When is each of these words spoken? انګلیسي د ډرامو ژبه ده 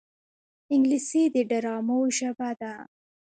انګلیسي 0.73 1.23
د 1.33 1.35
ډرامو 1.49 1.99
ژبه 2.17 2.49
ده 2.61 2.73